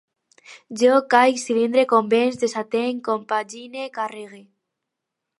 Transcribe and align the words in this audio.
Jo 0.83 0.93
caic, 1.13 1.41
cilindre, 1.41 1.83
convenç, 1.91 2.39
desatenc, 2.43 3.03
compagine, 3.09 3.85
carrege 3.99 4.41